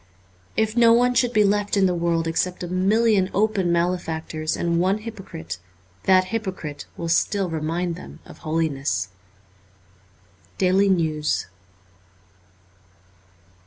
If 0.57 0.75
no 0.75 0.93
one 0.93 1.13
should 1.13 1.31
be 1.31 1.43
left 1.43 1.77
in 1.77 1.85
the 1.85 1.93
world 1.93 2.25
except 2.27 2.63
a 2.63 2.67
million 2.67 3.29
open 3.35 3.71
male 3.71 3.95
factors 3.99 4.57
and 4.57 4.79
one 4.79 4.97
hypocrite, 4.97 5.59
that 6.05 6.29
hypocrite 6.33 6.87
will 6.97 7.07
still 7.07 7.51
remind 7.51 7.95
them 7.95 8.17
of 8.25 8.39
holiness. 8.39 9.09
* 9.93 10.57
Daily 10.57 10.89
News.' 10.89 11.45